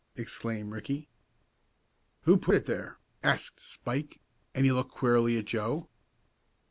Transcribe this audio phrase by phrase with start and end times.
[0.15, 1.09] exclaimed Ricky.
[2.21, 4.19] "Who put it there?" asked Spike,
[4.55, 5.89] and he looked queerly at Joe.